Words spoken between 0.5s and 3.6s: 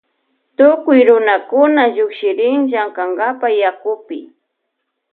Tukuy runakuna llukshirin llankankapa